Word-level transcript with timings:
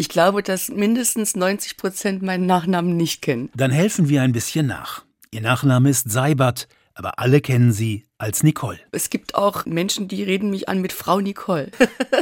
Ich 0.00 0.08
glaube, 0.08 0.42
dass 0.42 0.70
mindestens 0.70 1.36
90 1.36 1.76
Prozent 1.76 2.22
meinen 2.22 2.46
Nachnamen 2.46 2.96
nicht 2.96 3.20
kennen. 3.20 3.50
Dann 3.54 3.70
helfen 3.70 4.08
wir 4.08 4.22
ein 4.22 4.32
bisschen 4.32 4.66
nach. 4.66 5.04
Ihr 5.30 5.42
Nachname 5.42 5.90
ist 5.90 6.10
Seibert, 6.10 6.68
aber 6.94 7.18
alle 7.18 7.42
kennen 7.42 7.70
sie 7.70 8.06
als 8.20 8.42
Nicole. 8.42 8.78
Es 8.92 9.08
gibt 9.08 9.34
auch 9.34 9.64
Menschen, 9.64 10.06
die 10.06 10.22
reden 10.22 10.50
mich 10.50 10.68
an 10.68 10.80
mit 10.80 10.92
Frau 10.92 11.20
Nicole. 11.20 11.70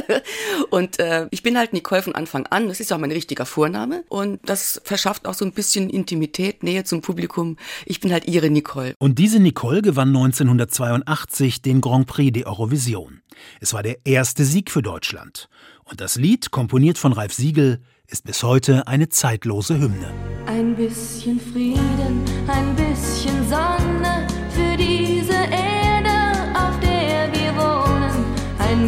und 0.69 0.97
äh, 0.99 1.27
ich 1.31 1.43
bin 1.43 1.57
halt 1.57 1.73
Nicole 1.73 2.01
von 2.01 2.15
Anfang 2.15 2.45
an. 2.47 2.69
Das 2.69 2.79
ist 2.79 2.89
ja 2.89 2.95
auch 2.95 3.01
mein 3.01 3.11
richtiger 3.11 3.45
Vorname. 3.45 4.03
Und 4.07 4.39
das 4.47 4.81
verschafft 4.85 5.27
auch 5.27 5.33
so 5.33 5.43
ein 5.43 5.51
bisschen 5.51 5.89
Intimität, 5.89 6.63
Nähe 6.63 6.85
zum 6.85 7.01
Publikum. 7.01 7.57
Ich 7.85 7.99
bin 7.99 8.13
halt 8.13 8.27
ihre 8.27 8.49
Nicole. 8.49 8.95
Und 8.99 9.19
diese 9.19 9.39
Nicole 9.39 9.81
gewann 9.81 10.09
1982 10.09 11.61
den 11.61 11.81
Grand 11.81 12.07
Prix 12.07 12.31
de 12.31 12.45
Eurovision. 12.45 13.21
Es 13.59 13.73
war 13.73 13.83
der 13.83 13.97
erste 14.05 14.45
Sieg 14.45 14.71
für 14.71 14.81
Deutschland. 14.81 15.49
Und 15.83 16.01
das 16.01 16.15
Lied, 16.15 16.51
komponiert 16.51 16.97
von 16.97 17.13
Ralf 17.13 17.33
Siegel, 17.33 17.81
ist 18.07 18.23
bis 18.23 18.41
heute 18.43 18.87
eine 18.87 19.09
zeitlose 19.09 19.79
Hymne. 19.79 20.13
Ein 20.45 20.75
bisschen 20.75 21.39
Frieden, 21.39 22.23
ein 22.47 22.75
bisschen 22.75 23.49
Sonne 23.49 24.27
für 24.51 24.77
diese 24.77 24.88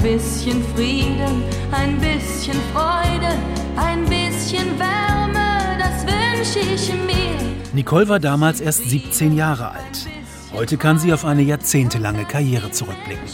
bisschen 0.02 0.64
Frieden, 0.76 1.44
ein 1.72 2.00
bisschen 2.00 2.58
Freude, 2.73 3.38
ein 3.76 4.04
bisschen 4.05 4.80
Wärme, 4.80 5.77
das 5.77 6.05
wünsche 6.05 6.60
ich 6.60 6.94
mir. 6.94 7.38
Nicole 7.74 8.10
war 8.10 8.20
damals 8.20 8.62
erst 8.62 8.90
17 8.90 9.36
Jahre 9.36 9.70
alt. 9.70 10.08
Heute 10.54 10.77
kann 10.77 10.98
sie 11.00 11.14
auf 11.14 11.24
eine 11.24 11.44
jahrzehntelange 11.44 12.26
Karriere 12.26 12.72
zurückblicken. 12.72 13.26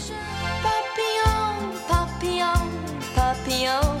Papillon, 0.62 1.72
Papillon, 1.88 2.68
Papillon. 3.14 3.97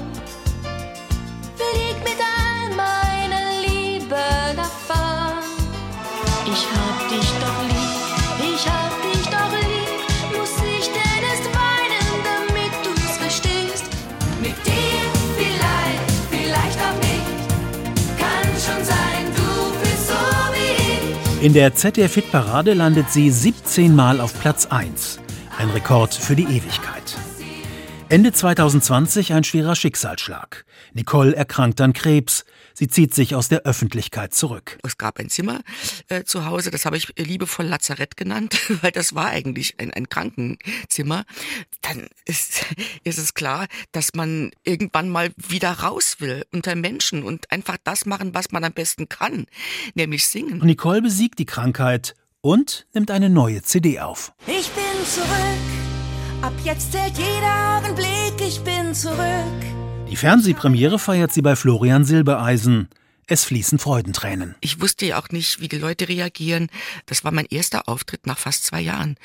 In 21.40 21.52
der 21.52 21.72
ZDF-Hitparade 21.72 22.74
landet 22.74 23.12
sie 23.12 23.30
17 23.30 23.94
Mal 23.94 24.20
auf 24.20 24.38
Platz 24.40 24.66
1. 24.66 25.20
Ein 25.56 25.70
Rekord 25.70 26.12
für 26.12 26.34
die 26.34 26.42
Ewigkeit. 26.42 27.16
Ende 28.10 28.32
2020 28.32 29.34
ein 29.34 29.44
schwerer 29.44 29.76
Schicksalsschlag. 29.76 30.64
Nicole 30.94 31.36
erkrankt 31.36 31.78
an 31.82 31.92
Krebs. 31.92 32.46
Sie 32.72 32.88
zieht 32.88 33.12
sich 33.12 33.34
aus 33.34 33.48
der 33.48 33.66
Öffentlichkeit 33.66 34.32
zurück. 34.32 34.78
Es 34.82 34.96
gab 34.96 35.18
ein 35.18 35.28
Zimmer 35.28 35.60
äh, 36.08 36.24
zu 36.24 36.46
Hause, 36.46 36.70
das 36.70 36.86
habe 36.86 36.96
ich 36.96 37.12
liebevoll 37.18 37.66
Lazarett 37.66 38.16
genannt, 38.16 38.58
weil 38.80 38.92
das 38.92 39.14
war 39.14 39.26
eigentlich 39.26 39.78
ein, 39.78 39.92
ein 39.92 40.08
Krankenzimmer. 40.08 41.26
Dann 41.82 42.08
ist, 42.24 42.64
ist 43.04 43.18
es 43.18 43.34
klar, 43.34 43.66
dass 43.92 44.14
man 44.14 44.52
irgendwann 44.64 45.10
mal 45.10 45.30
wieder 45.36 45.72
raus 45.72 46.16
will 46.18 46.46
unter 46.50 46.76
Menschen 46.76 47.24
und 47.24 47.52
einfach 47.52 47.76
das 47.84 48.06
machen, 48.06 48.32
was 48.32 48.52
man 48.52 48.64
am 48.64 48.72
besten 48.72 49.10
kann, 49.10 49.44
nämlich 49.94 50.26
singen. 50.26 50.60
Nicole 50.64 51.02
besiegt 51.02 51.38
die 51.38 51.46
Krankheit 51.46 52.14
und 52.40 52.86
nimmt 52.94 53.10
eine 53.10 53.28
neue 53.28 53.60
CD 53.60 54.00
auf. 54.00 54.32
Ich 54.46 54.70
bin 54.70 55.06
zurück. 55.06 55.87
Ab 56.40 56.52
jetzt 56.62 56.92
zählt 56.92 57.18
jeder 57.18 57.78
Augenblick. 57.78 58.40
Ich 58.40 58.60
bin 58.60 58.94
zurück. 58.94 59.18
Die 60.08 60.14
Fernsehpremiere 60.14 61.00
feiert 61.00 61.32
sie 61.32 61.42
bei 61.42 61.56
Florian 61.56 62.04
Silbereisen. 62.04 62.88
Es 63.26 63.44
fließen 63.44 63.80
Freudentränen. 63.80 64.54
Ich 64.60 64.80
wusste 64.80 65.04
ja 65.04 65.20
auch 65.20 65.30
nicht, 65.30 65.60
wie 65.60 65.68
die 65.68 65.78
Leute 65.78 66.08
reagieren. 66.08 66.68
Das 67.06 67.24
war 67.24 67.32
mein 67.32 67.46
erster 67.46 67.88
Auftritt 67.88 68.26
nach 68.26 68.38
fast 68.38 68.64
zwei 68.64 68.80
Jahren. 68.80 69.16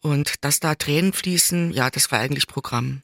Und 0.00 0.44
dass 0.44 0.58
da 0.58 0.74
Tränen 0.74 1.12
fließen, 1.12 1.72
ja, 1.72 1.88
das 1.88 2.10
war 2.10 2.18
eigentlich 2.18 2.48
Programm. 2.48 3.02